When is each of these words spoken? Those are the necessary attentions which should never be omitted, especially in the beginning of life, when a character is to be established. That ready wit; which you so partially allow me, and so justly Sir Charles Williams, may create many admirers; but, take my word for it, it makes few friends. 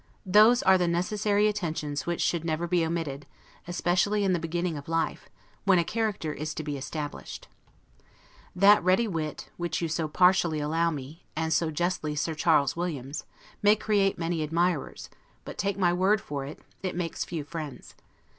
Those 0.25 0.63
are 0.63 0.79
the 0.79 0.87
necessary 0.87 1.47
attentions 1.47 2.07
which 2.07 2.21
should 2.21 2.43
never 2.43 2.65
be 2.65 2.83
omitted, 2.83 3.27
especially 3.67 4.23
in 4.23 4.33
the 4.33 4.39
beginning 4.39 4.75
of 4.75 4.89
life, 4.89 5.29
when 5.63 5.77
a 5.77 5.83
character 5.83 6.33
is 6.33 6.55
to 6.55 6.63
be 6.63 6.75
established. 6.75 7.47
That 8.55 8.83
ready 8.83 9.07
wit; 9.07 9.51
which 9.57 9.79
you 9.79 9.87
so 9.87 10.07
partially 10.07 10.59
allow 10.59 10.89
me, 10.89 11.23
and 11.35 11.53
so 11.53 11.69
justly 11.69 12.15
Sir 12.15 12.33
Charles 12.33 12.75
Williams, 12.75 13.25
may 13.61 13.75
create 13.75 14.17
many 14.17 14.41
admirers; 14.41 15.11
but, 15.45 15.59
take 15.59 15.77
my 15.77 15.93
word 15.93 16.19
for 16.19 16.45
it, 16.47 16.57
it 16.81 16.95
makes 16.95 17.23
few 17.23 17.43
friends. 17.43 17.93